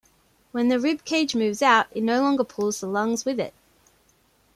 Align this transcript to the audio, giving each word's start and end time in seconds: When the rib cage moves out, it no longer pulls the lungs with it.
When 0.51 0.69
the 0.69 0.79
rib 0.79 1.05
cage 1.05 1.35
moves 1.35 1.61
out, 1.61 1.85
it 1.91 2.01
no 2.01 2.21
longer 2.21 2.43
pulls 2.43 2.79
the 2.79 2.87
lungs 2.87 3.23
with 3.23 3.39
it. 3.39 3.53